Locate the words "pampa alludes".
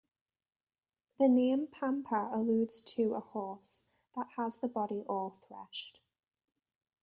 1.67-2.81